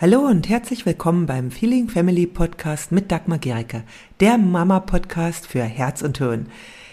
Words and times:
Hallo 0.00 0.20
und 0.20 0.48
herzlich 0.48 0.86
willkommen 0.86 1.26
beim 1.26 1.50
Feeling 1.50 1.90
Family 1.90 2.26
Podcast 2.26 2.90
mit 2.90 3.12
Dagmar 3.12 3.36
Gericke, 3.36 3.82
der 4.20 4.38
Mama-Podcast 4.38 5.46
für 5.46 5.62
Herz 5.62 6.00
und 6.00 6.16
Hirn. 6.16 6.46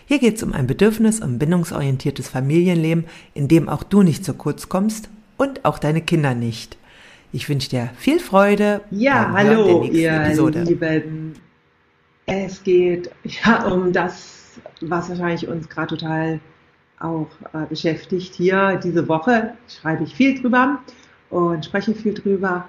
Hier 0.08 0.20
geht 0.20 0.36
es 0.36 0.44
um 0.44 0.52
ein 0.52 0.68
bedürfnis- 0.68 1.22
und 1.24 1.40
bindungsorientiertes 1.40 2.28
Familienleben, 2.28 3.06
in 3.34 3.48
dem 3.48 3.70
auch 3.70 3.84
du 3.84 4.04
nicht 4.04 4.26
zu 4.26 4.34
kurz 4.34 4.68
kommst 4.68 5.10
und 5.38 5.64
auch 5.64 5.80
deine 5.80 6.02
Kinder 6.02 6.36
nicht. 6.36 6.78
Ich 7.32 7.48
wünsche 7.48 7.70
dir 7.70 7.92
viel 7.96 8.20
Freude. 8.20 8.82
Ja, 8.92 9.32
hallo, 9.32 9.86
ihr 9.86 10.12
Episode. 10.12 10.64
Lieben. 10.64 11.36
Es 12.26 12.62
geht 12.62 13.10
ja 13.24 13.68
um 13.68 13.94
das, 13.94 14.60
was 14.82 15.08
wahrscheinlich 15.08 15.48
uns 15.48 15.70
gerade 15.70 15.96
total 15.96 16.40
auch 17.00 17.30
äh, 17.54 17.68
beschäftigt. 17.70 18.36
Hier 18.36 18.82
diese 18.84 19.08
Woche 19.08 19.54
schreibe 19.70 20.04
ich 20.04 20.14
viel 20.14 20.42
drüber 20.42 20.80
und 21.30 21.64
spreche 21.64 21.96
viel 21.96 22.14
drüber. 22.14 22.68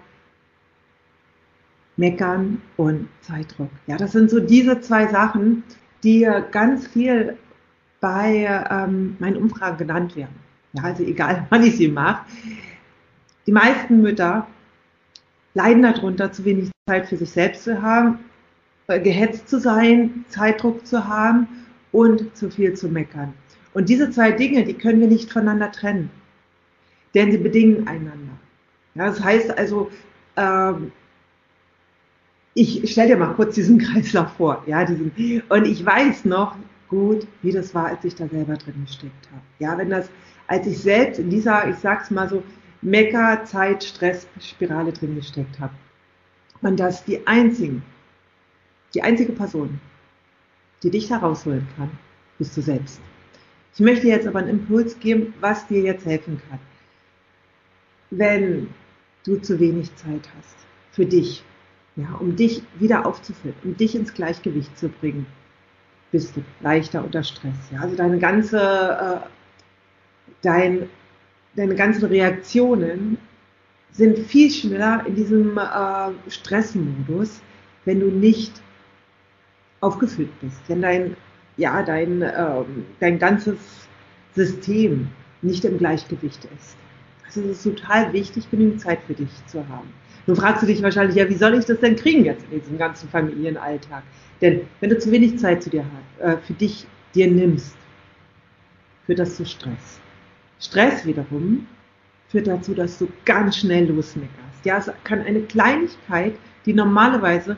Meckern 1.98 2.62
und 2.76 3.08
Zeitdruck. 3.20 3.70
Ja, 3.86 3.96
das 3.96 4.12
sind 4.12 4.30
so 4.30 4.40
diese 4.40 4.80
zwei 4.80 5.08
Sachen, 5.08 5.64
die 6.02 6.26
ganz 6.52 6.86
viel 6.86 7.36
bei 8.00 8.66
ähm, 8.70 9.16
meinen 9.18 9.36
Umfragen 9.36 9.76
genannt 9.76 10.16
werden. 10.16 10.36
Ja, 10.72 10.84
also 10.84 11.02
egal, 11.02 11.46
wann 11.50 11.64
ich 11.64 11.76
sie 11.76 11.88
mache. 11.88 12.24
Die 13.46 13.52
meisten 13.52 14.00
Mütter 14.00 14.46
leiden 15.54 15.82
darunter, 15.82 16.30
zu 16.30 16.44
wenig 16.44 16.70
Zeit 16.88 17.08
für 17.08 17.16
sich 17.16 17.30
selbst 17.30 17.64
zu 17.64 17.82
haben, 17.82 18.20
äh, 18.86 19.00
gehetzt 19.00 19.48
zu 19.48 19.58
sein, 19.58 20.24
Zeitdruck 20.28 20.86
zu 20.86 21.08
haben 21.08 21.48
und 21.90 22.36
zu 22.36 22.48
viel 22.48 22.74
zu 22.74 22.88
meckern. 22.88 23.34
Und 23.74 23.88
diese 23.88 24.10
zwei 24.10 24.30
Dinge, 24.30 24.64
die 24.64 24.74
können 24.74 25.00
wir 25.00 25.08
nicht 25.08 25.32
voneinander 25.32 25.72
trennen, 25.72 26.10
denn 27.14 27.32
sie 27.32 27.38
bedingen 27.38 27.88
einander. 27.88 28.38
Ja, 28.94 29.06
das 29.06 29.22
heißt 29.22 29.58
also, 29.58 29.90
ähm, 30.36 30.92
ich 32.58 32.90
stell 32.90 33.06
dir 33.06 33.16
mal 33.16 33.34
kurz 33.34 33.54
diesen 33.54 33.78
Kreislauf 33.78 34.32
vor, 34.32 34.62
ja, 34.66 34.84
diesen, 34.84 35.12
und 35.48 35.66
ich 35.66 35.84
weiß 35.84 36.24
noch 36.24 36.56
gut, 36.88 37.26
wie 37.42 37.52
das 37.52 37.74
war, 37.74 37.86
als 37.86 38.04
ich 38.04 38.14
da 38.14 38.26
selber 38.26 38.56
drin 38.56 38.82
gesteckt 38.84 39.28
habe. 39.30 39.42
Ja, 39.58 39.78
wenn 39.78 39.90
das, 39.90 40.10
als 40.46 40.66
ich 40.66 40.78
selbst 40.78 41.20
in 41.20 41.30
dieser, 41.30 41.68
ich 41.68 41.76
sag's 41.76 42.10
mal 42.10 42.28
so, 42.28 42.42
Mecker, 42.80 43.44
Zeit, 43.44 43.84
Stress, 43.84 44.26
Spirale 44.40 44.92
drin 44.92 45.14
gesteckt 45.14 45.58
habe. 45.58 45.74
Und 46.62 46.80
dass 46.80 47.04
die 47.04 47.24
einzigen, 47.26 47.82
die 48.94 49.02
einzige 49.02 49.32
Person, 49.32 49.80
die 50.82 50.90
dich 50.90 51.08
da 51.08 51.18
rausholen 51.18 51.66
kann, 51.76 51.90
bist 52.38 52.56
du 52.56 52.62
selbst. 52.62 53.00
Ich 53.74 53.80
möchte 53.80 54.08
jetzt 54.08 54.26
aber 54.26 54.40
einen 54.40 54.48
Impuls 54.48 54.98
geben, 54.98 55.34
was 55.40 55.66
dir 55.66 55.82
jetzt 55.82 56.06
helfen 56.06 56.40
kann. 56.48 56.58
Wenn 58.10 58.68
du 59.24 59.36
zu 59.36 59.60
wenig 59.60 59.94
Zeit 59.96 60.28
hast 60.36 60.56
für 60.92 61.04
dich, 61.04 61.44
ja, 61.98 62.14
um 62.20 62.36
dich 62.36 62.62
wieder 62.78 63.04
aufzufüllen, 63.04 63.56
um 63.64 63.76
dich 63.76 63.94
ins 63.96 64.14
Gleichgewicht 64.14 64.78
zu 64.78 64.88
bringen, 64.88 65.26
bist 66.12 66.36
du 66.36 66.44
leichter 66.60 67.04
unter 67.04 67.22
Stress. 67.24 67.56
Ja? 67.72 67.80
Also 67.80 67.96
deine 67.96 68.18
ganze, 68.18 68.58
äh, 68.60 69.28
dein, 70.42 70.88
deine 71.56 71.74
ganzen 71.74 72.04
Reaktionen 72.06 73.18
sind 73.90 74.16
viel 74.18 74.50
schneller 74.50 75.04
in 75.06 75.16
diesem 75.16 75.58
äh, 75.58 76.30
Stressmodus, 76.30 77.40
wenn 77.84 78.00
du 78.00 78.06
nicht 78.06 78.62
aufgefüllt 79.80 80.30
bist, 80.40 80.60
wenn 80.68 80.82
dein, 80.82 81.16
ja, 81.56 81.82
dein, 81.82 82.22
äh, 82.22 82.64
dein 83.00 83.18
ganzes 83.18 83.58
System 84.36 85.08
nicht 85.42 85.64
im 85.64 85.78
Gleichgewicht 85.78 86.44
ist. 86.56 86.76
Also 87.26 87.40
es 87.42 87.58
ist 87.58 87.62
total 87.64 88.12
wichtig, 88.12 88.48
genügend 88.50 88.80
Zeit 88.80 89.00
für 89.06 89.14
dich 89.14 89.30
zu 89.46 89.66
haben. 89.68 89.92
Nun 90.28 90.36
fragst 90.36 90.62
du 90.62 90.66
dich 90.66 90.82
wahrscheinlich, 90.82 91.16
ja, 91.16 91.26
wie 91.26 91.36
soll 91.36 91.54
ich 91.54 91.64
das 91.64 91.80
denn 91.80 91.96
kriegen 91.96 92.26
jetzt 92.26 92.44
in 92.50 92.60
diesem 92.60 92.76
ganzen 92.76 93.08
Familienalltag? 93.08 94.02
Denn 94.42 94.60
wenn 94.78 94.90
du 94.90 94.98
zu 94.98 95.10
wenig 95.10 95.38
Zeit 95.38 95.62
zu 95.62 95.70
dir 95.70 95.82
hast, 95.82 96.20
äh, 96.22 96.36
für 96.46 96.52
dich 96.52 96.86
dir 97.14 97.30
nimmst, 97.30 97.74
führt 99.06 99.20
das 99.20 99.36
zu 99.36 99.46
Stress. 99.46 99.98
Stress 100.60 101.06
wiederum 101.06 101.66
führt 102.28 102.46
dazu, 102.46 102.74
dass 102.74 102.98
du 102.98 103.08
ganz 103.24 103.56
schnell 103.56 103.86
losmeckerst. 103.86 104.64
Ja, 104.64 104.76
es 104.76 104.90
kann 105.02 105.22
eine 105.22 105.40
Kleinigkeit, 105.40 106.34
die 106.66 106.74
normalerweise 106.74 107.56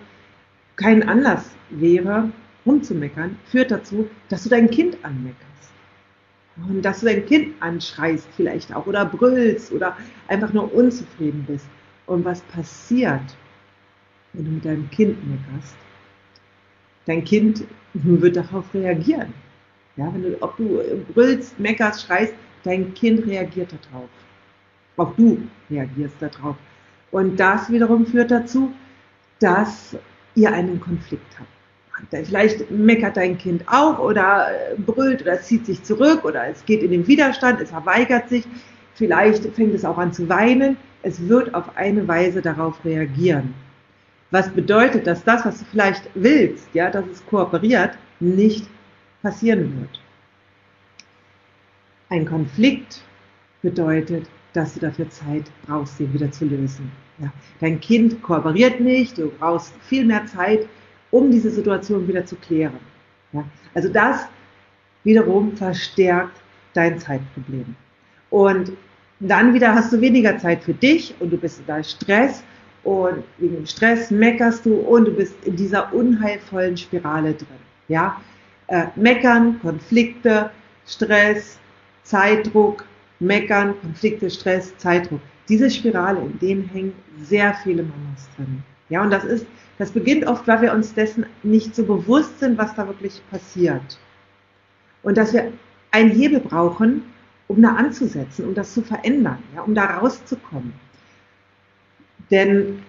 kein 0.76 1.02
Anlass 1.08 1.50
wäre, 1.70 2.31
rumzumeckern, 2.64 3.37
führt 3.47 3.72
dazu, 3.72 4.08
dass 4.28 4.44
du 4.44 4.48
dein 4.48 4.70
Kind 4.70 4.97
anmeckerst. 5.02 5.72
Und 6.69 6.82
dass 6.82 7.00
du 7.00 7.06
dein 7.06 7.26
Kind 7.26 7.52
anschreist 7.58 8.28
vielleicht 8.37 8.72
auch 8.72 8.87
oder 8.87 9.04
brüllst 9.06 9.72
oder 9.72 9.97
einfach 10.28 10.52
nur 10.52 10.72
unzufrieden 10.72 11.44
bist. 11.48 11.66
Und 12.10 12.25
was 12.25 12.41
passiert, 12.41 13.22
wenn 14.32 14.44
du 14.44 14.50
mit 14.50 14.65
deinem 14.65 14.91
Kind 14.91 15.16
meckerst? 15.28 15.76
Dein 17.06 17.22
Kind 17.22 17.62
wird 17.94 18.34
darauf 18.34 18.65
reagieren. 18.75 19.32
Ja, 19.97 20.12
wenn 20.12 20.22
du, 20.22 20.43
ob 20.43 20.56
du 20.56 20.82
brüllst, 21.15 21.56
meckerst, 21.60 22.04
schreist, 22.04 22.34
dein 22.65 22.93
Kind 22.94 23.25
reagiert 23.26 23.72
darauf. 23.72 24.09
Auch 24.97 25.15
du 25.15 25.41
reagierst 25.70 26.16
darauf. 26.19 26.56
Und 27.12 27.38
das 27.38 27.70
wiederum 27.70 28.04
führt 28.04 28.32
dazu, 28.32 28.72
dass 29.38 29.97
ihr 30.34 30.53
einen 30.53 30.81
Konflikt 30.81 31.38
habt. 31.38 32.26
Vielleicht 32.26 32.69
meckert 32.72 33.19
dein 33.19 33.38
Kind 33.38 33.62
auch 33.69 34.00
oder 34.00 34.49
brüllt 34.78 35.22
oder 35.22 35.41
zieht 35.41 35.65
sich 35.65 35.81
zurück 35.84 36.25
oder 36.25 36.49
es 36.49 36.65
geht 36.65 36.82
in 36.82 36.91
den 36.91 37.06
Widerstand, 37.06 37.60
es 37.60 37.70
verweigert 37.70 38.28
sich. 38.28 38.44
Vielleicht 38.97 39.44
fängt 39.54 39.75
es 39.76 39.84
auch 39.84 39.99
an 39.99 40.12
zu 40.12 40.28
weinen 40.28 40.76
es 41.03 41.28
wird 41.28 41.55
auf 41.55 41.77
eine 41.77 42.06
Weise 42.06 42.43
darauf 42.43 42.84
reagieren. 42.84 43.55
Was 44.31 44.49
bedeutet, 44.50 45.06
dass 45.06 45.25
das, 45.25 45.44
was 45.44 45.59
du 45.59 45.65
vielleicht 45.71 46.09
willst, 46.15 46.69
ja, 46.72 46.91
dass 46.91 47.05
es 47.06 47.27
kooperiert, 47.27 47.97
nicht 48.21 48.66
passieren 49.22 49.81
wird. 49.81 50.00
Ein 52.11 52.27
Konflikt 52.27 53.03
bedeutet, 53.62 54.28
dass 54.53 54.75
du 54.75 54.81
dafür 54.81 55.09
Zeit 55.11 55.44
brauchst, 55.66 55.99
den 55.99 56.12
wieder 56.12 56.31
zu 56.31 56.44
lösen. 56.44 56.91
Ja. 57.19 57.32
Dein 57.61 57.81
Kind 57.81 58.22
kooperiert 58.22 58.81
nicht, 58.81 59.19
du 59.19 59.31
brauchst 59.38 59.72
viel 59.82 60.05
mehr 60.05 60.27
Zeit, 60.27 60.67
um 61.11 61.31
diese 61.31 61.50
Situation 61.50 62.06
wieder 62.09 62.25
zu 62.25 62.37
klären. 62.37 62.78
Ja. 63.32 63.44
Also 63.75 63.88
das 63.88 64.27
wiederum 65.05 65.56
verstärkt 65.56 66.41
dein 66.75 66.99
Zeitproblem. 66.99 67.75
Und 68.31 68.72
dann 69.20 69.54
wieder 69.54 69.75
hast 69.75 69.92
du 69.92 70.00
weniger 70.00 70.38
Zeit 70.38 70.62
für 70.62 70.75
dich 70.75 71.14
und 71.20 71.31
du 71.31 71.36
bist 71.36 71.62
da 71.66 71.82
Stress 71.82 72.42
und 72.82 73.22
wegen 73.38 73.56
dem 73.56 73.66
Stress 73.66 74.10
meckerst 74.10 74.64
du 74.64 74.75
und 74.75 75.04
du 75.04 75.12
bist 75.12 75.34
in 75.44 75.56
dieser 75.56 75.92
unheilvollen 75.92 76.76
Spirale 76.76 77.34
drin. 77.34 77.47
Ja, 77.88 78.20
äh, 78.69 78.86
meckern, 78.97 79.60
Konflikte, 79.60 80.50
Stress, 80.86 81.58
Zeitdruck, 82.04 82.84
meckern, 83.19 83.75
Konflikte, 83.82 84.31
Stress, 84.31 84.76
Zeitdruck. 84.78 85.20
Diese 85.48 85.70
Spirale, 85.70 86.20
in 86.20 86.38
denen 86.38 86.64
hängen 86.69 86.94
sehr 87.22 87.52
viele 87.54 87.82
Mamas 87.82 88.28
drin. 88.37 88.62
Ja, 88.88 89.02
und 89.02 89.10
das 89.10 89.25
ist, 89.25 89.47
das 89.78 89.91
beginnt 89.91 90.26
oft, 90.26 90.47
weil 90.48 90.62
wir 90.62 90.72
uns 90.72 90.94
dessen 90.94 91.26
nicht 91.42 91.75
so 91.75 91.84
bewusst 91.84 92.41
sind, 92.41 92.56
was 92.56 92.75
da 92.75 92.87
wirklich 92.87 93.20
passiert. 93.31 93.98
Und 95.02 95.19
dass 95.19 95.32
wir 95.32 95.52
einen 95.91 96.10
Hebel 96.10 96.41
brauchen, 96.41 97.02
um 97.50 97.61
da 97.62 97.75
anzusetzen, 97.75 98.47
um 98.47 98.55
das 98.55 98.72
zu 98.72 98.81
verändern, 98.81 99.43
ja, 99.56 99.62
um 99.62 99.75
da 99.75 99.99
rauszukommen. 99.99 100.72
Denn 102.31 102.84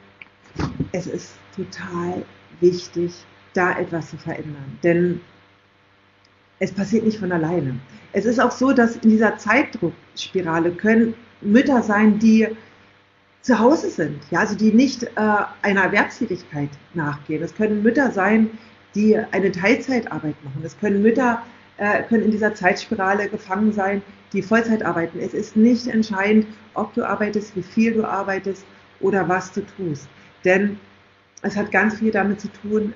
es 0.92 1.08
ist 1.08 1.34
total 1.56 2.24
wichtig, 2.60 3.12
da 3.56 3.80
etwas 3.80 4.12
zu 4.12 4.18
verändern. 4.18 4.78
Denn 4.84 5.20
es 6.60 6.72
passiert 6.72 7.06
nicht 7.06 7.18
von 7.18 7.32
alleine. 7.32 7.80
Es 8.14 8.26
ist 8.26 8.40
auch 8.40 8.52
so, 8.52 8.72
dass 8.72 8.98
in 8.98 9.10
dieser 9.10 9.36
Zeitdruckspirale 9.36 10.70
können 10.74 11.16
Mütter 11.42 11.82
sein, 11.82 12.20
die 12.20 12.48
zu 13.42 13.58
Hause 13.58 13.90
sind, 13.90 14.22
ja, 14.30 14.42
also 14.42 14.54
die 14.54 14.72
nicht 14.72 15.02
äh, 15.02 15.10
einer 15.64 15.86
Erwerbstätigkeit 15.86 16.70
nachgehen. 16.94 17.42
Es 17.42 17.56
können 17.56 17.82
Mütter 17.82 18.12
sein, 18.12 18.52
die 18.94 19.18
eine 19.18 19.52
Teilzeitarbeit 19.52 20.36
machen. 20.44 20.62
Es 20.64 20.80
können 20.80 21.02
Mütter 21.02 21.42
äh, 21.82 22.04
können 22.04 22.26
in 22.26 22.32
dieser 22.32 22.54
Zeitspirale 22.54 23.28
gefangen 23.28 23.74
sein, 23.74 24.04
die 24.34 24.44
Vollzeit 24.44 24.84
arbeiten. 24.84 25.20
Es 25.20 25.34
ist 25.34 25.56
nicht 25.56 25.88
entscheidend, 25.88 26.46
ob 26.76 26.94
du 26.94 27.04
arbeitest, 27.04 27.56
wie 27.56 27.64
viel 27.64 27.94
du 27.94 28.06
arbeitest 28.06 28.64
oder 29.00 29.28
was 29.28 29.52
du 29.52 29.62
tust. 29.62 30.08
Denn 30.46 30.80
es 31.42 31.58
hat 31.58 31.72
ganz 31.72 31.98
viel 31.98 32.12
damit 32.12 32.40
zu 32.40 32.50
tun, 32.50 32.94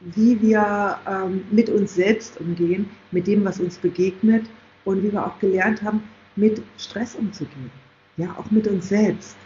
wie 0.00 0.40
wir 0.42 0.98
ähm, 1.08 1.44
mit 1.50 1.70
uns 1.70 1.94
selbst 1.94 2.38
umgehen, 2.38 2.90
mit 3.12 3.26
dem, 3.26 3.46
was 3.46 3.60
uns 3.60 3.78
begegnet 3.78 4.44
und 4.84 5.02
wie 5.02 5.10
wir 5.10 5.26
auch 5.26 5.38
gelernt 5.38 5.82
haben, 5.82 6.02
mit 6.36 6.60
Stress 6.76 7.14
umzugehen. 7.14 7.70
Ja, 8.18 8.36
auch 8.38 8.50
mit 8.50 8.68
uns 8.68 8.90
selbst. 8.90 9.38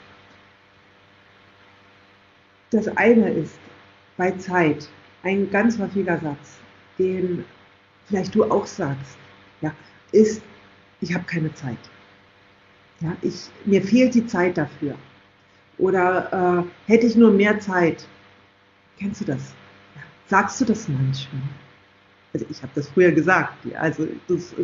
Das 2.71 2.89
eine 2.97 3.31
ist 3.31 3.55
bei 4.17 4.33
Zeit 4.33 4.89
ein 5.23 5.49
ganz 5.53 5.79
häufiger 5.79 6.19
Satz, 6.19 6.59
den 6.99 7.45
vielleicht 8.07 8.35
du 8.35 8.45
auch 8.45 8.67
sagst, 8.67 9.17
ja, 9.61 9.73
ist, 10.13 10.43
ich 11.01 11.15
habe 11.15 11.25
keine 11.25 11.53
Zeit. 11.55 11.79
Ja, 13.01 13.17
ich, 13.23 13.51
mir 13.65 13.83
fehlt 13.83 14.15
die 14.15 14.27
Zeit 14.27 14.57
dafür. 14.57 14.95
Oder 15.79 16.65
äh, 16.87 16.91
hätte 16.91 17.07
ich 17.07 17.17
nur 17.17 17.33
mehr 17.33 17.59
Zeit? 17.59 18.07
Kennst 18.99 19.21
du 19.21 19.25
das? 19.25 19.55
Ja. 19.97 20.03
Sagst 20.27 20.61
du 20.61 20.65
das 20.65 20.89
manchmal? 20.89 21.43
Also 22.33 22.47
ich 22.49 22.63
habe 22.63 22.73
das 22.75 22.89
früher 22.89 23.11
gesagt. 23.11 23.67
Also 23.79 24.07
ist, 24.29 24.55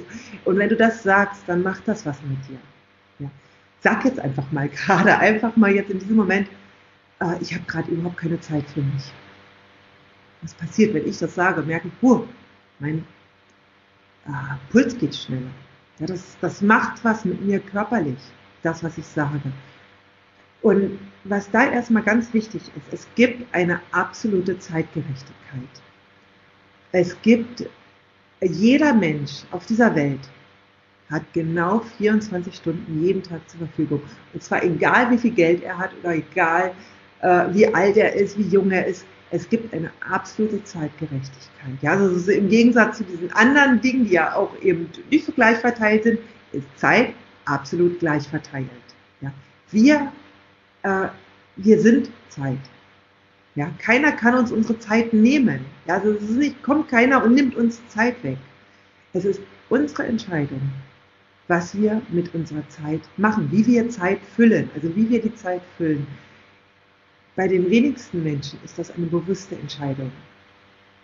und 0.44 0.58
wenn 0.58 0.68
du 0.68 0.76
das 0.76 1.02
sagst, 1.02 1.42
dann 1.46 1.62
macht 1.62 1.86
das 1.86 2.06
was 2.06 2.20
mit 2.22 2.38
dir. 2.48 2.58
Ja. 3.18 3.30
Sag 3.80 4.04
jetzt 4.04 4.20
einfach 4.20 4.50
mal 4.52 4.68
gerade, 4.86 5.18
einfach 5.18 5.56
mal 5.56 5.72
jetzt 5.72 5.90
in 5.90 5.98
diesem 5.98 6.16
Moment, 6.16 6.48
äh, 7.20 7.34
ich 7.40 7.52
habe 7.54 7.64
gerade 7.66 7.90
überhaupt 7.90 8.18
keine 8.18 8.40
Zeit 8.40 8.64
für 8.70 8.82
mich. 8.82 9.12
Was 10.42 10.54
passiert, 10.54 10.94
wenn 10.94 11.06
ich 11.08 11.18
das 11.18 11.34
sage? 11.34 11.62
Merke 11.62 11.88
ich, 11.88 11.94
huh, 12.02 12.24
mein 12.78 13.04
Puls 14.70 14.96
geht 14.98 15.14
schneller. 15.14 15.50
Ja, 15.98 16.06
das, 16.06 16.36
das 16.40 16.62
macht 16.62 17.04
was 17.04 17.24
mit 17.24 17.40
mir 17.44 17.58
körperlich, 17.60 18.18
das, 18.62 18.84
was 18.84 18.98
ich 18.98 19.06
sage. 19.06 19.40
Und 20.62 20.98
was 21.24 21.50
da 21.50 21.70
erstmal 21.70 22.02
ganz 22.02 22.32
wichtig 22.34 22.62
ist, 22.76 22.92
es 22.92 23.06
gibt 23.14 23.52
eine 23.54 23.80
absolute 23.92 24.58
Zeitgerechtigkeit. 24.58 25.82
Es 26.92 27.20
gibt, 27.22 27.68
jeder 28.40 28.92
Mensch 28.92 29.44
auf 29.50 29.66
dieser 29.66 29.94
Welt 29.94 30.20
hat 31.10 31.22
genau 31.32 31.80
24 31.98 32.54
Stunden 32.54 33.02
jeden 33.02 33.22
Tag 33.22 33.48
zur 33.48 33.60
Verfügung. 33.60 34.02
Und 34.32 34.42
zwar 34.42 34.62
egal, 34.62 35.10
wie 35.10 35.18
viel 35.18 35.30
Geld 35.30 35.62
er 35.62 35.78
hat 35.78 35.90
oder 36.00 36.14
egal, 36.14 36.72
äh, 37.20 37.46
wie 37.52 37.72
alt 37.74 37.96
er 37.96 38.14
ist, 38.14 38.36
wie 38.38 38.42
jung 38.42 38.70
er 38.70 38.86
ist. 38.86 39.04
Es 39.30 39.48
gibt 39.48 39.74
eine 39.74 39.90
absolute 40.08 40.62
Zeitgerechtigkeit. 40.64 41.74
Ja, 41.82 41.92
also 41.92 42.30
im 42.30 42.48
Gegensatz 42.48 42.98
zu 42.98 43.04
diesen 43.04 43.30
anderen 43.32 43.80
Dingen, 43.80 44.06
die 44.06 44.12
ja 44.12 44.34
auch 44.34 44.50
eben 44.62 44.88
nicht 45.10 45.26
so 45.26 45.32
gleich 45.32 45.58
verteilt 45.58 46.04
sind, 46.04 46.18
ist 46.52 46.66
Zeit 46.76 47.12
absolut 47.44 47.98
gleich 47.98 48.26
verteilt. 48.26 48.68
Ja, 49.20 49.32
wir, 49.70 50.12
äh, 50.82 51.08
wir 51.56 51.80
sind 51.80 52.10
Zeit. 52.28 52.58
Ja, 53.54 53.70
keiner 53.78 54.12
kann 54.12 54.34
uns 54.34 54.52
unsere 54.52 54.78
Zeit 54.78 55.12
nehmen. 55.12 55.64
Ja, 55.86 55.96
also 55.96 56.12
es 56.12 56.22
ist 56.22 56.36
nicht, 56.36 56.62
kommt 56.62 56.88
keiner 56.88 57.24
und 57.24 57.34
nimmt 57.34 57.56
uns 57.56 57.86
Zeit 57.88 58.22
weg. 58.22 58.38
Es 59.12 59.24
ist 59.24 59.40
unsere 59.68 60.06
Entscheidung, 60.06 60.60
was 61.48 61.76
wir 61.76 62.00
mit 62.10 62.32
unserer 62.34 62.66
Zeit 62.68 63.00
machen, 63.16 63.48
wie 63.50 63.66
wir 63.66 63.88
Zeit 63.88 64.20
füllen, 64.36 64.70
also 64.74 64.94
wie 64.94 65.08
wir 65.10 65.20
die 65.20 65.34
Zeit 65.34 65.62
füllen. 65.76 66.06
Bei 67.38 67.46
den 67.46 67.70
wenigsten 67.70 68.24
Menschen 68.24 68.58
ist 68.64 68.76
das 68.80 68.90
eine 68.90 69.06
bewusste 69.06 69.54
Entscheidung. 69.54 70.10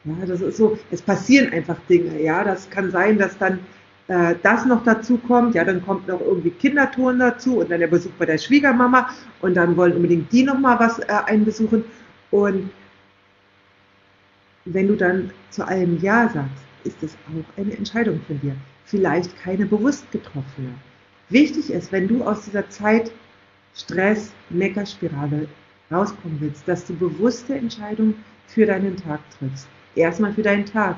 Ja, 0.03 0.27
das 0.27 0.41
ist 0.41 0.57
so, 0.57 0.77
es 0.91 1.01
passieren 1.01 1.53
einfach 1.53 1.77
Dinge. 1.89 2.21
Ja, 2.21 2.43
das 2.43 2.69
kann 2.69 2.91
sein, 2.91 3.19
dass 3.19 3.39
dann 3.39 3.61
äh, 4.09 4.35
das 4.43 4.67
noch 4.67 4.83
dazu 4.83 5.17
kommt. 5.17 5.55
Ja, 5.55 5.65
dann 5.65 5.87
kommt 5.87 6.09
noch 6.09 6.21
irgendwie 6.21 6.51
Kindertouren 6.51 7.21
dazu 7.21 7.61
und 7.61 7.71
dann 7.71 7.79
der 7.79 7.87
Besuch 7.87 8.11
bei 8.19 8.27
der 8.27 8.39
Schwiegermama 8.39 9.11
und 9.43 9.55
dann 9.55 9.77
wollen 9.77 9.93
unbedingt 9.93 10.33
die 10.33 10.43
noch 10.43 10.59
mal 10.59 10.77
was 10.81 10.99
äh, 10.99 11.05
einbesuchen. 11.27 11.85
Und 12.33 12.69
wenn 14.65 14.89
du 14.89 14.97
dann 14.97 15.31
zu 15.51 15.65
allem 15.65 16.01
Ja 16.03 16.29
sagst, 16.29 16.65
ist 16.83 17.01
das 17.01 17.17
auch 17.29 17.59
eine 17.61 17.77
Entscheidung 17.77 18.21
von 18.27 18.41
dir. 18.41 18.57
Vielleicht 18.87 19.39
keine 19.39 19.67
bewusst 19.67 20.11
getroffene. 20.11 20.75
Wichtig 21.29 21.71
ist, 21.71 21.93
wenn 21.93 22.09
du 22.09 22.25
aus 22.25 22.45
dieser 22.45 22.69
Zeit 22.71 23.13
Stress, 23.73 24.33
Meckerspirale 24.51 25.47
rauskommen 25.91 26.39
willst, 26.41 26.67
dass 26.67 26.87
du 26.87 26.95
bewusste 26.95 27.55
Entscheidungen 27.55 28.23
für 28.47 28.67
deinen 28.67 28.97
Tag 28.97 29.21
triffst. 29.39 29.69
Erstmal 29.95 30.33
für 30.33 30.43
deinen 30.43 30.67
Tag, 30.67 30.97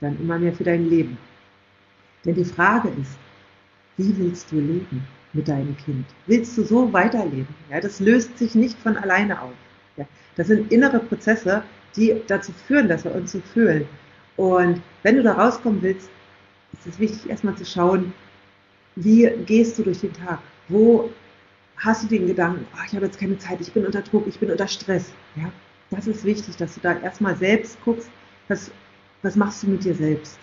dann 0.00 0.18
immer 0.20 0.38
mehr 0.38 0.52
für 0.52 0.64
dein 0.64 0.88
Leben. 0.88 1.18
Denn 2.24 2.34
die 2.34 2.44
Frage 2.44 2.88
ist, 3.00 3.18
wie 3.96 4.16
willst 4.18 4.50
du 4.52 4.56
leben 4.56 5.06
mit 5.32 5.48
deinem 5.48 5.76
Kind? 5.76 6.06
Willst 6.26 6.56
du 6.56 6.62
so 6.62 6.92
weiterleben? 6.92 7.54
Ja, 7.70 7.80
das 7.80 8.00
löst 8.00 8.38
sich 8.38 8.54
nicht 8.54 8.78
von 8.78 8.96
alleine 8.96 9.40
auf. 9.40 9.52
Ja, 9.96 10.06
das 10.36 10.48
sind 10.48 10.70
innere 10.72 11.00
Prozesse, 11.00 11.62
die 11.96 12.20
dazu 12.26 12.52
führen, 12.52 12.88
dass 12.88 13.04
wir 13.04 13.14
uns 13.14 13.32
so 13.32 13.40
fühlen. 13.40 13.86
Und 14.36 14.80
wenn 15.02 15.16
du 15.16 15.22
da 15.22 15.32
rauskommen 15.32 15.82
willst, 15.82 16.08
ist 16.72 16.86
es 16.86 16.98
wichtig, 16.98 17.28
erstmal 17.28 17.56
zu 17.56 17.64
schauen, 17.64 18.12
wie 18.94 19.30
gehst 19.46 19.78
du 19.78 19.82
durch 19.82 20.00
den 20.00 20.12
Tag? 20.12 20.38
Wo 20.68 21.10
hast 21.78 22.04
du 22.04 22.08
den 22.08 22.26
Gedanken, 22.26 22.66
oh, 22.74 22.78
ich 22.86 22.94
habe 22.94 23.06
jetzt 23.06 23.18
keine 23.18 23.38
Zeit, 23.38 23.60
ich 23.60 23.72
bin 23.72 23.86
unter 23.86 24.02
Druck, 24.02 24.26
ich 24.26 24.38
bin 24.38 24.50
unter 24.50 24.68
Stress? 24.68 25.12
Ja, 25.36 25.50
das 25.90 26.06
ist 26.06 26.24
wichtig, 26.24 26.56
dass 26.56 26.74
du 26.74 26.80
da 26.80 26.98
erstmal 26.98 27.36
selbst 27.36 27.78
guckst, 27.84 28.10
was, 28.48 28.70
was 29.22 29.36
machst 29.36 29.62
du 29.62 29.68
mit 29.68 29.84
dir 29.84 29.94
selbst? 29.94 30.38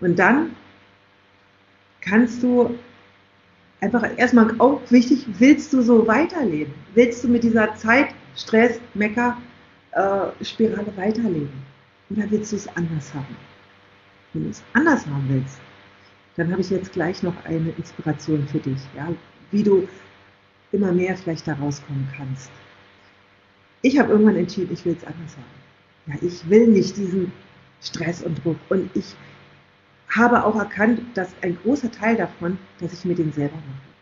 Und 0.00 0.18
dann 0.18 0.56
kannst 2.00 2.42
du 2.42 2.76
einfach 3.80 4.06
erstmal 4.16 4.58
auch 4.58 4.80
wichtig, 4.90 5.26
willst 5.38 5.72
du 5.72 5.82
so 5.82 6.06
weiterleben? 6.06 6.72
Willst 6.94 7.22
du 7.24 7.28
mit 7.28 7.44
dieser 7.44 7.74
Zeit 7.76 8.08
Stress, 8.36 8.80
Mecker, 8.94 9.36
äh, 9.92 10.44
Spirale 10.44 10.92
weiterleben? 10.96 11.62
Oder 12.10 12.30
willst 12.30 12.52
du 12.52 12.56
es 12.56 12.68
anders 12.76 13.12
haben? 13.14 13.36
Wenn 14.32 14.44
du 14.44 14.50
es 14.50 14.62
anders 14.72 15.06
haben 15.06 15.24
willst, 15.28 15.58
dann 16.36 16.50
habe 16.50 16.60
ich 16.60 16.70
jetzt 16.70 16.92
gleich 16.92 17.22
noch 17.22 17.34
eine 17.44 17.70
Inspiration 17.78 18.46
für 18.48 18.58
dich, 18.58 18.80
ja, 18.96 19.08
wie 19.50 19.62
du 19.62 19.86
immer 20.74 20.92
mehr 20.92 21.16
vielleicht 21.16 21.46
da 21.46 21.54
rauskommen 21.54 22.08
kannst. 22.16 22.50
Ich 23.82 23.98
habe 23.98 24.12
irgendwann 24.12 24.36
entschieden, 24.36 24.72
ich 24.72 24.84
will 24.84 24.96
es 24.98 25.06
anders 25.06 25.36
haben. 25.36 25.54
Ja, 26.06 26.14
ich 26.26 26.48
will 26.48 26.66
nicht 26.68 26.96
diesen 26.96 27.32
Stress 27.82 28.22
und 28.22 28.42
Druck. 28.44 28.56
Und 28.68 28.90
ich 28.94 29.14
habe 30.08 30.44
auch 30.44 30.56
erkannt, 30.56 31.00
dass 31.14 31.34
ein 31.42 31.56
großer 31.62 31.90
Teil 31.90 32.16
davon, 32.16 32.58
dass 32.80 32.92
ich 32.92 33.04
mir 33.04 33.14
den 33.14 33.32
selber 33.32 33.56
mache. 33.56 33.94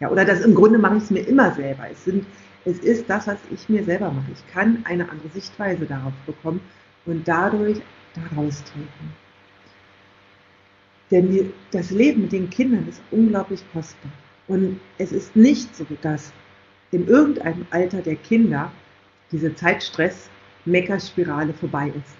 Ja, 0.00 0.10
oder 0.10 0.24
dass 0.24 0.40
im 0.40 0.54
Grunde 0.54 0.78
mache 0.78 0.96
ich 0.96 1.04
es 1.04 1.10
mir 1.10 1.26
immer 1.26 1.52
selber. 1.54 1.90
Es 1.90 2.04
sind 2.04 2.24
es 2.64 2.78
ist 2.80 3.08
das, 3.08 3.26
was 3.26 3.38
ich 3.50 3.68
mir 3.68 3.82
selber 3.84 4.10
mache. 4.10 4.30
Ich 4.32 4.52
kann 4.52 4.84
eine 4.84 5.08
andere 5.08 5.28
Sichtweise 5.30 5.86
darauf 5.86 6.12
bekommen 6.26 6.60
und 7.06 7.26
dadurch 7.26 7.80
daraus 8.14 8.62
treten. 8.64 9.14
Denn 11.10 11.52
das 11.70 11.90
Leben 11.90 12.22
mit 12.22 12.32
den 12.32 12.50
Kindern 12.50 12.86
ist 12.86 13.00
unglaublich 13.10 13.64
kostbar. 13.72 14.12
Und 14.48 14.80
es 14.98 15.12
ist 15.12 15.36
nicht 15.36 15.76
so, 15.76 15.86
dass 16.02 16.32
in 16.90 17.06
irgendeinem 17.06 17.66
Alter 17.70 18.00
der 18.00 18.16
Kinder 18.16 18.72
diese 19.30 19.54
Zeitstress-Meckerspirale 19.54 21.52
vorbei 21.52 21.88
ist. 21.88 22.16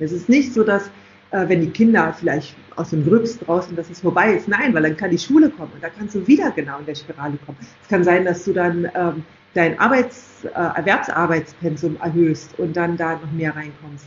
Es 0.00 0.12
ist 0.12 0.28
nicht 0.28 0.52
so, 0.52 0.64
dass 0.64 0.90
äh, 1.30 1.48
wenn 1.48 1.60
die 1.60 1.70
Kinder 1.70 2.12
vielleicht 2.12 2.56
aus 2.76 2.90
dem 2.90 3.04
Grübst 3.04 3.46
draußen, 3.46 3.76
dass 3.76 3.88
es 3.88 4.00
vorbei 4.00 4.34
ist. 4.34 4.48
Nein, 4.48 4.74
weil 4.74 4.82
dann 4.82 4.96
kann 4.96 5.10
die 5.10 5.18
Schule 5.18 5.50
kommen 5.50 5.70
und 5.74 5.82
da 5.82 5.88
kannst 5.88 6.14
du 6.14 6.26
wieder 6.26 6.50
genau 6.50 6.78
in 6.78 6.86
der 6.86 6.94
Spirale 6.94 7.38
kommen. 7.46 7.58
Es 7.82 7.88
kann 7.88 8.02
sein, 8.02 8.24
dass 8.24 8.44
du 8.44 8.52
dann 8.52 8.90
ähm, 8.94 9.22
dein 9.54 9.78
Arbeits, 9.78 10.44
äh, 10.44 10.48
Erwerbsarbeitspensum 10.48 11.98
erhöhst 12.00 12.58
und 12.58 12.76
dann 12.76 12.96
da 12.96 13.14
noch 13.14 13.30
mehr 13.32 13.54
reinkommst. 13.54 14.06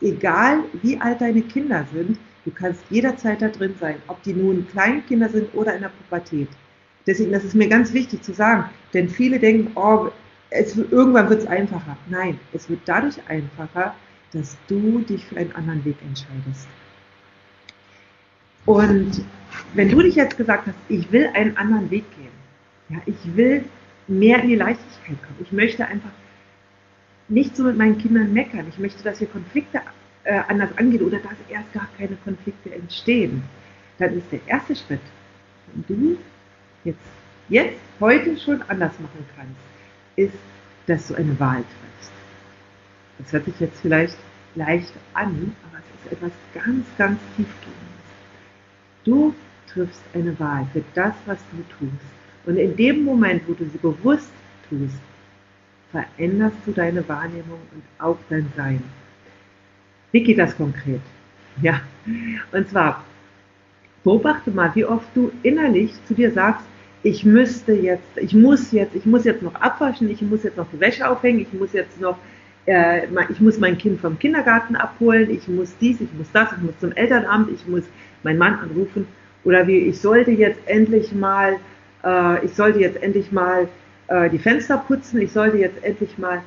Egal 0.00 0.60
wie 0.82 1.00
alt 1.00 1.20
deine 1.20 1.42
Kinder 1.42 1.86
sind, 1.92 2.18
du 2.44 2.50
kannst 2.50 2.82
jederzeit 2.90 3.40
da 3.40 3.48
drin 3.48 3.74
sein, 3.78 3.96
ob 4.08 4.22
die 4.22 4.32
nun 4.32 4.66
Kleinkinder 4.68 5.28
sind 5.28 5.54
oder 5.54 5.74
in 5.74 5.82
der 5.82 5.90
Pubertät. 5.90 6.48
Deswegen, 7.06 7.32
das 7.32 7.44
ist 7.44 7.54
mir 7.54 7.68
ganz 7.68 7.92
wichtig 7.92 8.22
zu 8.22 8.32
sagen, 8.32 8.64
denn 8.92 9.08
viele 9.08 9.38
denken, 9.38 9.72
oh, 9.74 10.08
es, 10.50 10.76
irgendwann 10.76 11.28
wird 11.28 11.42
es 11.42 11.46
einfacher. 11.46 11.96
Nein, 12.08 12.38
es 12.52 12.68
wird 12.70 12.80
dadurch 12.86 13.16
einfacher, 13.28 13.94
dass 14.32 14.56
du 14.68 15.00
dich 15.00 15.24
für 15.24 15.36
einen 15.36 15.54
anderen 15.54 15.84
Weg 15.84 15.96
entscheidest. 16.02 16.68
Und 18.66 19.24
wenn 19.74 19.90
du 19.90 20.00
dich 20.00 20.14
jetzt 20.14 20.36
gesagt 20.36 20.66
hast, 20.66 20.76
ich 20.88 21.10
will 21.12 21.28
einen 21.34 21.56
anderen 21.56 21.90
Weg 21.90 22.04
gehen, 22.16 22.32
ja, 22.88 22.98
ich 23.06 23.36
will 23.36 23.64
mehr 24.06 24.42
in 24.42 24.48
die 24.48 24.56
Leichtigkeit 24.56 25.22
kommen, 25.22 25.38
ich 25.42 25.52
möchte 25.52 25.84
einfach 25.84 26.10
nicht 27.28 27.56
so 27.56 27.64
mit 27.64 27.76
meinen 27.76 27.98
Kindern 27.98 28.32
meckern, 28.32 28.66
ich 28.68 28.78
möchte, 28.78 29.02
dass 29.02 29.20
wir 29.20 29.26
Konflikte 29.26 29.80
äh, 30.24 30.40
anders 30.48 30.70
angehen 30.76 31.02
oder 31.02 31.18
dass 31.18 31.32
erst 31.48 31.72
gar 31.72 31.88
keine 31.98 32.16
Konflikte 32.16 32.74
entstehen, 32.74 33.42
dann 33.98 34.16
ist 34.16 34.30
der 34.32 34.40
erste 34.46 34.74
Schritt, 34.74 35.00
wenn 35.72 35.84
du 35.86 36.18
jetzt, 36.84 36.98
jetzt, 37.48 37.78
heute 38.00 38.36
schon 38.38 38.62
anders 38.62 38.92
machen 39.00 39.26
kannst, 39.36 39.56
ist, 40.16 40.34
dass 40.86 41.08
du 41.08 41.14
eine 41.14 41.38
Wahl 41.40 41.62
triffst. 41.62 42.12
Das 43.18 43.32
hört 43.32 43.44
sich 43.46 43.60
jetzt 43.60 43.80
vielleicht 43.80 44.16
leicht 44.54 44.92
an, 45.14 45.54
aber 45.64 45.78
es 45.78 46.04
ist 46.04 46.12
etwas 46.12 46.32
ganz, 46.52 46.86
ganz 46.98 47.18
tiefgehendes. 47.36 47.78
Du 49.04 49.34
triffst 49.66 50.02
eine 50.14 50.38
Wahl 50.38 50.66
für 50.72 50.82
das, 50.94 51.14
was 51.26 51.38
du 51.50 51.62
tust. 51.78 52.04
Und 52.46 52.56
in 52.56 52.76
dem 52.76 53.04
Moment, 53.04 53.42
wo 53.48 53.54
du 53.54 53.64
sie 53.64 53.78
bewusst 53.78 54.32
tust, 54.68 54.98
veränderst 55.90 56.56
du 56.66 56.72
deine 56.72 57.08
Wahrnehmung 57.08 57.60
und 57.72 57.82
auch 57.98 58.18
dein 58.28 58.50
Sein. 58.56 58.82
Wie 60.12 60.22
geht 60.22 60.38
das 60.38 60.56
konkret? 60.56 61.00
Ja, 61.62 61.80
und 62.52 62.68
zwar 62.68 63.04
beobachte 64.02 64.50
mal, 64.50 64.74
wie 64.74 64.84
oft 64.84 65.06
du 65.14 65.32
innerlich 65.42 65.92
zu 66.06 66.14
dir 66.14 66.32
sagst, 66.32 66.66
ich 67.04 67.22
müsste 67.22 67.74
jetzt, 67.74 68.16
ich 68.16 68.32
muss 68.32 68.72
jetzt, 68.72 68.94
ich 68.96 69.04
muss 69.04 69.24
jetzt 69.24 69.42
noch 69.42 69.54
abwaschen, 69.56 70.08
ich 70.08 70.22
muss 70.22 70.42
jetzt 70.42 70.56
noch 70.56 70.66
die 70.72 70.80
Wäsche 70.80 71.08
aufhängen, 71.08 71.40
ich 71.40 71.52
muss 71.52 71.74
jetzt 71.74 72.00
noch, 72.00 72.16
äh, 72.64 73.02
ich 73.28 73.40
muss 73.40 73.58
mein 73.58 73.76
Kind 73.76 74.00
vom 74.00 74.18
Kindergarten 74.18 74.74
abholen, 74.74 75.28
ich 75.28 75.46
muss 75.46 75.76
dies, 75.78 76.00
ich 76.00 76.08
muss 76.16 76.32
das, 76.32 76.50
ich 76.52 76.62
muss 76.62 76.78
zum 76.80 76.92
Elternamt, 76.92 77.50
ich 77.52 77.68
muss 77.68 77.82
meinen 78.22 78.38
Mann 78.38 78.58
anrufen 78.58 79.06
oder 79.44 79.66
wie 79.66 79.80
ich 79.80 80.00
sollte 80.00 80.30
jetzt 80.30 80.58
endlich 80.64 81.12
mal, 81.12 81.56
äh, 82.02 82.42
ich 82.42 82.54
sollte 82.54 82.80
jetzt 82.80 83.00
endlich 83.02 83.30
mal 83.30 83.68
äh, 84.08 84.30
die 84.30 84.38
Fenster 84.38 84.78
putzen, 84.78 85.20
ich 85.20 85.30
sollte 85.30 85.58
jetzt 85.58 85.84
endlich 85.84 86.16
mal 86.16 86.40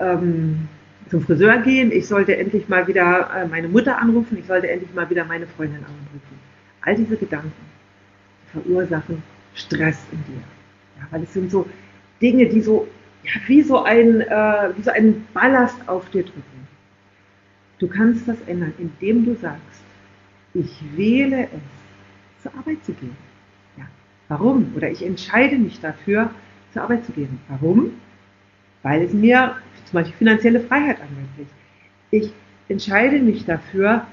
ähm, 0.00 0.66
zum 1.08 1.22
Friseur 1.22 1.58
gehen, 1.58 1.92
ich 1.92 2.08
sollte 2.08 2.36
endlich 2.36 2.68
mal 2.68 2.88
wieder 2.88 3.30
äh, 3.32 3.46
meine 3.46 3.68
Mutter 3.68 3.96
anrufen, 3.96 4.38
ich 4.38 4.46
sollte 4.46 4.68
endlich 4.68 4.92
mal 4.92 5.08
wieder 5.08 5.24
meine 5.24 5.46
Freundin 5.46 5.84
anrufen. 5.84 6.40
All 6.80 6.96
diese 6.96 7.16
Gedanken 7.16 7.52
verursachen 8.50 9.22
Stress 9.54 9.98
in 10.12 10.18
dir. 10.24 10.42
Ja, 10.98 11.06
weil 11.10 11.22
es 11.22 11.32
sind 11.32 11.50
so 11.50 11.68
Dinge, 12.20 12.46
die 12.46 12.60
so 12.60 12.88
ja, 13.24 13.32
wie, 13.46 13.62
so 13.62 13.82
ein, 13.82 14.20
äh, 14.20 14.70
wie 14.76 14.82
so 14.82 14.90
ein 14.90 15.26
Ballast 15.32 15.88
auf 15.88 16.08
dir 16.10 16.24
drücken. 16.24 16.68
Du 17.78 17.88
kannst 17.88 18.28
das 18.28 18.40
ändern, 18.46 18.74
indem 18.78 19.24
du 19.24 19.34
sagst, 19.34 19.82
ich 20.52 20.82
wähle 20.94 21.44
es, 21.44 22.42
zur 22.42 22.54
Arbeit 22.54 22.84
zu 22.84 22.92
gehen. 22.92 23.16
Ja. 23.76 23.84
Warum? 24.28 24.72
Oder 24.76 24.90
ich 24.90 25.04
entscheide 25.04 25.56
mich 25.56 25.80
dafür, 25.80 26.30
zur 26.72 26.82
Arbeit 26.82 27.04
zu 27.06 27.12
gehen. 27.12 27.40
Warum? 27.48 27.92
Weil 28.82 29.02
es 29.02 29.12
mir 29.12 29.56
zum 29.86 29.94
Beispiel 29.94 30.16
finanzielle 30.18 30.60
Freiheit 30.60 30.98
ermöglicht. 31.00 31.50
Ich 32.10 32.32
entscheide 32.68 33.20
mich 33.20 33.44
dafür, 33.44 34.06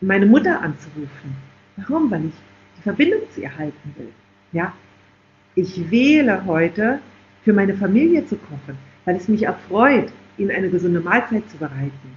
meine 0.00 0.26
Mutter 0.26 0.62
anzurufen. 0.62 1.36
Warum? 1.76 2.10
Weil 2.10 2.26
ich 2.26 2.34
die 2.78 2.82
Verbindung 2.82 3.20
zu 3.34 3.42
ihr 3.42 3.56
halten 3.56 3.94
will. 3.96 4.12
Ja? 4.52 4.72
Ich 5.54 5.90
wähle 5.90 6.44
heute, 6.46 7.00
für 7.42 7.52
meine 7.52 7.74
Familie 7.74 8.26
zu 8.26 8.36
kochen, 8.36 8.76
weil 9.04 9.16
es 9.16 9.28
mich 9.28 9.44
erfreut, 9.44 10.12
ihnen 10.36 10.50
eine 10.50 10.68
gesunde 10.68 11.00
Mahlzeit 11.00 11.48
zu 11.50 11.56
bereiten. 11.56 12.16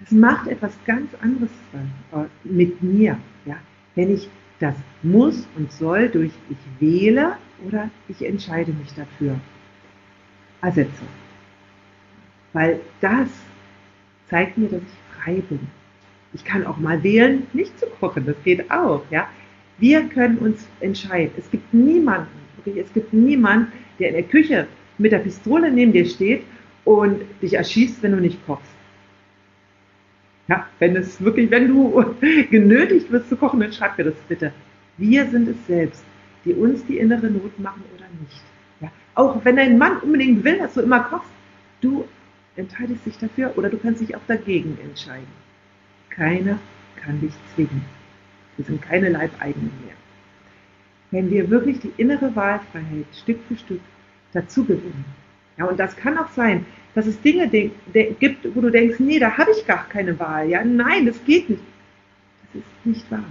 Das 0.00 0.10
macht 0.10 0.48
etwas 0.48 0.76
ganz 0.84 1.08
anderes 1.22 1.50
äh, 2.12 2.24
mit 2.44 2.82
mir. 2.82 3.18
Ja? 3.46 3.56
Wenn 3.94 4.12
ich 4.12 4.28
das 4.58 4.74
muss 5.02 5.46
und 5.56 5.72
soll 5.72 6.08
durch 6.08 6.32
ich 6.48 6.80
wähle 6.80 7.36
oder 7.66 7.90
ich 8.08 8.24
entscheide 8.24 8.72
mich 8.72 8.92
dafür 8.94 9.36
ersetze. 10.60 11.02
Weil 12.52 12.80
das 13.00 13.28
zeigt 14.28 14.58
mir, 14.58 14.68
dass 14.68 14.80
ich 14.80 15.22
frei 15.22 15.42
bin. 15.48 15.60
Ich 16.34 16.44
kann 16.44 16.66
auch 16.66 16.78
mal 16.78 17.02
wählen, 17.02 17.46
nicht 17.52 17.78
zu 17.78 17.86
kochen, 18.00 18.24
das 18.24 18.36
geht 18.44 18.70
auch. 18.70 19.02
Ja? 19.10 19.28
Wir 19.78 20.02
können 20.04 20.38
uns 20.38 20.66
entscheiden. 20.80 21.32
Es 21.36 21.50
gibt 21.50 21.72
niemanden, 21.72 22.28
wirklich, 22.56 22.84
es 22.84 22.92
gibt 22.92 23.12
niemanden, 23.12 23.72
der 23.98 24.08
in 24.08 24.14
der 24.14 24.22
Küche 24.24 24.66
mit 24.98 25.12
der 25.12 25.18
Pistole 25.18 25.70
neben 25.70 25.92
dir 25.92 26.06
steht 26.06 26.42
und 26.84 27.22
dich 27.40 27.54
erschießt, 27.54 28.02
wenn 28.02 28.12
du 28.12 28.20
nicht 28.20 28.44
kochst. 28.46 28.70
Ja, 30.48 30.66
wenn 30.78 30.96
es 30.96 31.22
wirklich, 31.22 31.50
wenn 31.50 31.68
du 31.68 32.04
genötigt 32.50 33.10
wirst 33.10 33.28
zu 33.28 33.36
kochen, 33.36 33.60
dann 33.60 33.72
schreib 33.72 33.96
mir 33.96 34.04
das 34.04 34.14
bitte. 34.28 34.52
Wir 34.98 35.26
sind 35.26 35.48
es 35.48 35.66
selbst, 35.66 36.04
die 36.44 36.52
uns 36.52 36.84
die 36.86 36.98
innere 36.98 37.30
Not 37.30 37.58
machen 37.58 37.82
oder 37.96 38.06
nicht. 38.20 38.42
Ja, 38.80 38.90
auch 39.14 39.44
wenn 39.44 39.56
dein 39.56 39.78
Mann 39.78 39.98
unbedingt 39.98 40.44
will, 40.44 40.58
dass 40.58 40.74
du 40.74 40.80
immer 40.80 41.00
kochst, 41.00 41.30
du 41.80 42.04
entscheidest 42.56 43.06
dich 43.06 43.16
dafür 43.18 43.52
oder 43.56 43.70
du 43.70 43.78
kannst 43.78 44.02
dich 44.02 44.14
auch 44.14 44.26
dagegen 44.26 44.76
entscheiden. 44.82 45.26
Keiner 46.10 46.58
kann 46.96 47.20
dich 47.20 47.32
zwingen. 47.54 47.84
Wir 48.56 48.64
sind 48.64 48.82
keine 48.82 49.08
Leibeigenen 49.08 49.72
mehr. 49.84 49.94
Wenn 51.10 51.30
wir 51.30 51.50
wirklich 51.50 51.80
die 51.80 51.92
innere 51.96 52.34
Wahlfreiheit 52.34 53.06
Stück 53.12 53.38
für 53.48 53.56
Stück 53.56 53.80
dazu 54.32 54.64
gewinnen. 54.64 55.04
Ja, 55.58 55.66
und 55.66 55.78
das 55.78 55.96
kann 55.96 56.16
auch 56.18 56.30
sein, 56.30 56.64
dass 56.94 57.06
es 57.06 57.20
Dinge 57.20 57.48
gibt, 57.48 58.54
wo 58.54 58.60
du 58.60 58.70
denkst, 58.70 58.98
nee, 58.98 59.18
da 59.18 59.36
habe 59.36 59.50
ich 59.50 59.66
gar 59.66 59.88
keine 59.88 60.18
Wahl. 60.18 60.48
Ja, 60.48 60.64
nein, 60.64 61.06
das 61.06 61.22
geht 61.24 61.48
nicht. 61.48 61.62
Das 62.52 62.62
ist 62.62 62.86
nicht 62.86 63.10
wahr. 63.10 63.24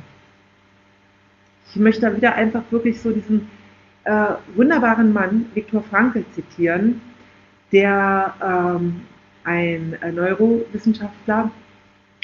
Ich 1.70 1.76
möchte 1.78 2.02
da 2.02 2.16
wieder 2.16 2.36
einfach 2.36 2.64
wirklich 2.72 3.00
so 3.00 3.12
diesen 3.12 3.50
äh, 4.04 4.34
wunderbaren 4.56 5.14
Mann, 5.14 5.46
Viktor 5.54 5.84
Frankl, 5.84 6.26
zitieren, 6.34 7.02
der 7.72 8.36
ähm, 8.42 9.02
ein 9.44 9.98
Neurowissenschaftler 10.14 11.52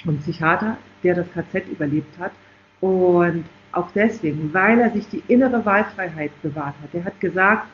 und 0.05 0.21
Psychiater, 0.21 0.77
der 1.03 1.15
das 1.15 1.31
KZ 1.31 1.67
überlebt 1.69 2.17
hat 2.19 2.31
und 2.81 3.45
auch 3.71 3.89
deswegen, 3.91 4.53
weil 4.53 4.79
er 4.79 4.91
sich 4.91 5.07
die 5.07 5.23
innere 5.27 5.63
Wahlfreiheit 5.65 6.31
bewahrt 6.41 6.75
hat. 6.81 6.93
Er 6.93 7.05
hat 7.05 7.19
gesagt, 7.19 7.67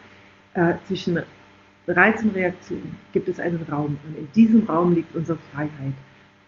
äh, 0.53 0.73
zwischen 0.87 1.19
Reiz 1.87 2.21
und 2.23 2.35
Reaktion 2.35 2.95
gibt 3.11 3.27
es 3.27 3.39
einen 3.39 3.61
Raum 3.69 3.97
und 4.05 4.17
in 4.17 4.31
diesem 4.33 4.63
Raum 4.65 4.93
liegt 4.93 5.15
unsere 5.15 5.37
Freiheit. 5.51 5.93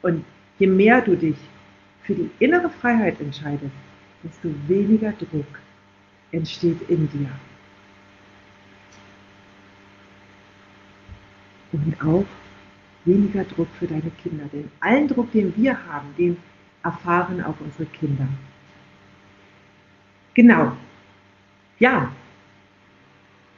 Und 0.01 0.23
je 0.59 0.67
mehr 0.67 1.01
du 1.01 1.15
dich 1.15 1.37
für 2.03 2.15
die 2.15 2.29
innere 2.39 2.69
Freiheit 2.69 3.19
entscheidest, 3.19 3.73
desto 4.23 4.49
weniger 4.67 5.11
Druck 5.13 5.59
entsteht 6.31 6.81
in 6.89 7.09
dir. 7.09 7.29
Und 11.71 11.95
auch 12.01 12.25
weniger 13.03 13.43
Druck 13.43 13.67
für 13.79 13.87
deine 13.87 14.11
Kinder. 14.23 14.45
Denn 14.51 14.69
allen 14.79 15.07
Druck, 15.07 15.31
den 15.31 15.53
wir 15.57 15.77
haben, 15.87 16.07
den 16.17 16.37
erfahren 16.85 17.43
auch 17.43 17.55
unsere 17.59 17.85
Kinder. 17.87 18.27
Genau. 20.35 20.73
Ja. 21.79 22.11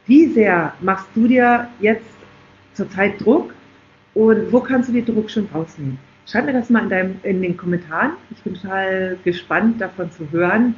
Wie 0.05 0.27
sehr 0.27 0.73
machst 0.79 1.09
du 1.13 1.27
dir 1.27 1.67
jetzt 1.79 2.05
zurzeit 2.73 3.23
Druck 3.23 3.53
und 4.13 4.51
wo 4.51 4.61
kannst 4.61 4.89
du 4.89 4.93
den 4.93 5.05
Druck 5.05 5.29
schon 5.29 5.47
rausnehmen? 5.53 5.99
Schreib 6.25 6.45
mir 6.45 6.53
das 6.53 6.69
mal 6.69 6.83
in, 6.83 6.89
deinem, 6.89 7.19
in 7.23 7.41
den 7.41 7.57
Kommentaren. 7.57 8.13
Ich 8.31 8.41
bin 8.41 8.53
total 8.53 9.17
gespannt 9.23 9.81
davon 9.81 10.11
zu 10.11 10.29
hören 10.31 10.75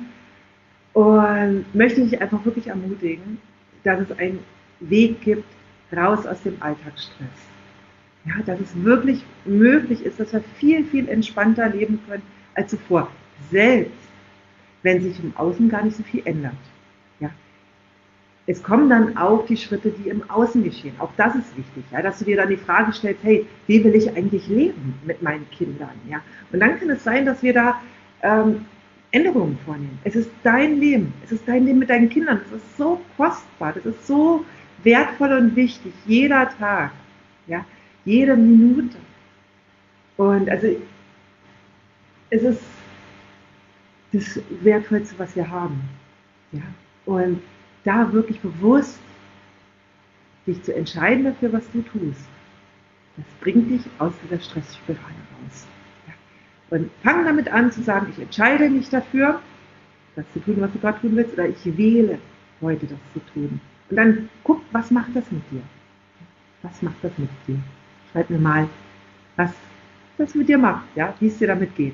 und 0.93 1.65
möchte 1.73 2.01
dich 2.01 2.19
einfach 2.21 2.43
wirklich 2.45 2.67
ermutigen, 2.67 3.37
dass 3.83 3.99
es 3.99 4.17
einen 4.17 4.39
Weg 4.79 5.21
gibt 5.21 5.45
raus 5.95 6.25
aus 6.25 6.41
dem 6.43 6.55
Alltagsstress. 6.61 7.27
Ja, 8.25 8.33
dass 8.45 8.59
es 8.59 8.83
wirklich 8.83 9.23
möglich 9.45 10.03
ist, 10.03 10.19
dass 10.19 10.33
wir 10.33 10.43
viel, 10.57 10.83
viel 10.85 11.07
entspannter 11.07 11.69
leben 11.69 11.99
können 12.07 12.23
als 12.59 12.71
zuvor. 12.71 13.07
Selbst 13.51 13.91
wenn 14.83 15.01
sich 15.01 15.21
im 15.23 15.35
Außen 15.35 15.69
gar 15.69 15.83
nicht 15.83 15.97
so 15.97 16.03
viel 16.03 16.21
ändert. 16.25 16.53
Ja. 17.19 17.29
Es 18.47 18.61
kommen 18.63 18.89
dann 18.89 19.17
auch 19.17 19.45
die 19.45 19.57
Schritte, 19.57 19.91
die 19.91 20.09
im 20.09 20.29
Außen 20.29 20.63
geschehen. 20.63 20.95
Auch 20.99 21.11
das 21.17 21.35
ist 21.35 21.57
wichtig, 21.57 21.83
ja, 21.91 22.01
dass 22.01 22.19
du 22.19 22.25
dir 22.25 22.37
dann 22.37 22.49
die 22.49 22.57
Frage 22.57 22.93
stellst, 22.93 23.23
hey, 23.23 23.45
wie 23.67 23.83
will 23.83 23.95
ich 23.95 24.09
eigentlich 24.15 24.47
leben 24.47 24.93
mit 25.05 25.21
meinen 25.21 25.49
Kindern? 25.51 25.89
Ja? 26.09 26.21
Und 26.51 26.59
dann 26.59 26.79
kann 26.79 26.89
es 26.89 27.03
sein, 27.03 27.25
dass 27.25 27.43
wir 27.43 27.53
da 27.53 27.81
ähm, 28.21 28.65
Änderungen 29.11 29.57
vornehmen. 29.65 29.99
Es 30.03 30.15
ist 30.15 30.29
dein 30.43 30.79
Leben. 30.79 31.13
Es 31.23 31.31
ist 31.31 31.47
dein 31.47 31.65
Leben 31.65 31.79
mit 31.79 31.89
deinen 31.89 32.09
Kindern. 32.09 32.41
Es 32.45 32.57
ist 32.57 32.77
so 32.77 33.01
kostbar. 33.17 33.73
Das 33.73 33.85
ist 33.85 34.05
so 34.05 34.45
wertvoll 34.83 35.33
und 35.33 35.55
wichtig. 35.55 35.93
Jeder 36.05 36.49
Tag. 36.57 36.91
Ja? 37.47 37.65
Jede 38.05 38.35
Minute. 38.35 38.97
Und 40.15 40.49
also 40.49 40.67
es 42.29 42.43
ist 42.43 42.61
das 44.11 44.39
Wertvollste, 44.61 45.17
was 45.17 45.35
wir 45.35 45.49
haben. 45.49 45.81
Ja? 46.51 46.61
Und 47.05 47.41
da 47.83 48.11
wirklich 48.11 48.39
bewusst 48.39 48.99
dich 50.45 50.61
zu 50.63 50.73
entscheiden 50.73 51.25
dafür, 51.25 51.53
was 51.53 51.69
du 51.71 51.81
tust, 51.81 52.27
das 53.17 53.25
bringt 53.41 53.69
dich 53.69 53.81
aus 53.99 54.13
dieser 54.23 54.41
Stressspirale 54.41 54.99
raus. 54.99 55.67
Ja? 56.07 56.13
Und 56.77 56.89
fang 57.03 57.25
damit 57.25 57.49
an 57.49 57.71
zu 57.71 57.81
sagen, 57.81 58.07
ich 58.11 58.21
entscheide 58.21 58.69
mich 58.69 58.89
dafür, 58.89 59.41
das 60.15 60.25
zu 60.33 60.39
tun, 60.39 60.57
was 60.59 60.71
du 60.71 60.79
gerade 60.79 60.99
tun 61.01 61.15
willst, 61.15 61.33
oder 61.33 61.47
ich 61.47 61.77
wähle 61.77 62.19
heute 62.61 62.87
das 62.87 62.99
zu 63.13 63.19
tun. 63.33 63.59
Und 63.89 63.95
dann 63.95 64.29
guck, 64.43 64.61
was 64.71 64.91
macht 64.91 65.15
das 65.15 65.31
mit 65.31 65.41
dir? 65.51 65.61
Was 66.61 66.81
macht 66.81 66.97
das 67.01 67.17
mit 67.17 67.29
dir? 67.47 67.59
Schreib 68.11 68.29
mir 68.29 68.39
mal, 68.39 68.67
was 69.35 69.51
das 70.17 70.35
mit 70.35 70.49
dir 70.49 70.57
macht, 70.57 70.85
ja, 70.95 71.13
wie 71.19 71.27
es 71.27 71.37
dir 71.37 71.47
damit 71.47 71.75
geht. 71.75 71.93